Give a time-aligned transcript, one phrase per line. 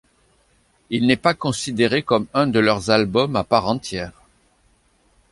[0.89, 4.23] Il n'est pas considéré comme un de leurs albums à part entière.